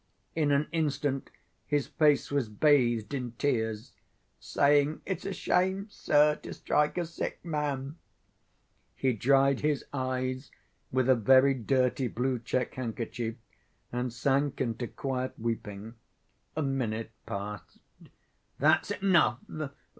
[0.35, 1.29] In an instant
[1.67, 3.91] his face was bathed in tears.
[4.39, 7.99] Saying, "It's a shame, sir, to strike a sick man,"
[8.95, 10.49] he dried his eyes
[10.91, 13.35] with a very dirty blue check handkerchief
[13.91, 15.93] and sank into quiet weeping.
[16.55, 17.77] A minute passed.
[18.57, 19.37] "That's enough!